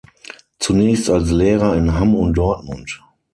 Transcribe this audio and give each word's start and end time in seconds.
Zunächst 0.57 1.11
als 1.11 1.29
Lehrer 1.29 1.75
in 1.75 1.93
Hamm 1.93 2.15
und 2.15 2.33
Dortmund. 2.35 3.03